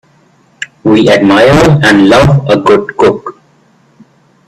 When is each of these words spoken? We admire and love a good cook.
We 0.83 1.07
admire 1.11 1.79
and 1.83 2.09
love 2.09 2.49
a 2.49 2.55
good 2.57 2.97
cook. 2.97 3.39